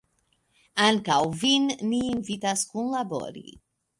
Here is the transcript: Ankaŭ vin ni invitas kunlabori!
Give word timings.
Ankaŭ 0.85 1.17
vin 1.43 1.69
ni 1.91 2.01
invitas 2.15 2.65
kunlabori! 2.73 3.47